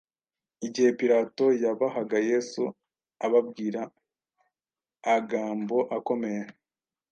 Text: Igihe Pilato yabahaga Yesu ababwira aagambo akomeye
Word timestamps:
Igihe 0.65 0.89
Pilato 0.99 1.45
yabahaga 1.63 2.17
Yesu 2.29 2.63
ababwira 3.25 3.81
aagambo 3.91 5.77
akomeye 5.97 6.41